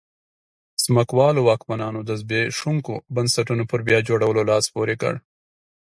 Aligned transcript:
ځمکوالو 0.83 1.41
واکمنانو 1.49 1.99
د 2.05 2.11
زبېښونکو 2.21 2.93
بنسټونو 3.15 3.63
پر 3.71 3.79
بیا 3.87 3.99
جوړولو 4.09 4.41
لاس 4.49 4.65
پورې 4.75 4.95
کړ. 5.01 5.13